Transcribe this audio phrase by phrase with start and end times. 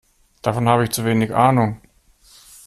[0.41, 1.79] Davon habe ich zu wenig Ahnung.